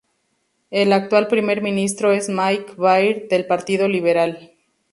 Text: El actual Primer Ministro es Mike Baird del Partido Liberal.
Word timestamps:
El 0.71 0.93
actual 0.93 1.27
Primer 1.27 1.61
Ministro 1.61 2.11
es 2.11 2.27
Mike 2.27 2.73
Baird 2.75 3.27
del 3.29 3.45
Partido 3.45 3.87
Liberal. 3.87 4.51